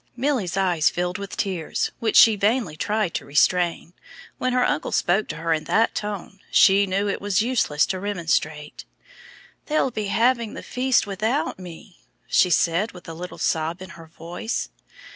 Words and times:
Milly's 0.17 0.57
eyes 0.57 0.89
filled 0.89 1.19
with 1.19 1.37
tears, 1.37 1.91
which 1.99 2.15
she 2.15 2.35
vainly 2.35 2.75
tried 2.75 3.13
to 3.13 3.23
restrain. 3.23 3.93
When 4.39 4.51
her 4.51 4.65
uncle 4.65 4.91
spoke 4.91 5.27
to 5.27 5.35
her 5.35 5.53
in 5.53 5.65
that 5.65 5.93
tone 5.93 6.39
she 6.49 6.87
knew 6.87 7.07
it 7.07 7.21
was 7.21 7.43
useless 7.43 7.85
to 7.85 7.99
remonstrate. 7.99 8.83
"They'll 9.67 9.91
be 9.91 10.07
having 10.07 10.55
the 10.55 10.63
feast 10.63 11.05
without 11.05 11.59
me," 11.59 11.99
she 12.25 12.49
said, 12.49 12.93
with 12.93 13.07
a 13.07 13.13
little 13.13 13.37
sob 13.37 13.79
in 13.79 13.91
her 13.91 14.07
voice. 14.07 14.69